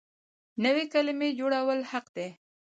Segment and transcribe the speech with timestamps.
[0.63, 2.29] نوې کلمې جوړول حق دی.